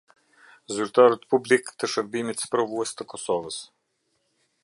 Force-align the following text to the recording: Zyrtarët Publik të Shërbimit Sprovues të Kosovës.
Zyrtarët 0.77 1.27
Publik 1.33 1.69
të 1.83 1.91
Shërbimit 1.93 2.43
Sprovues 2.47 2.95
të 3.01 3.09
Kosovës. 3.13 3.61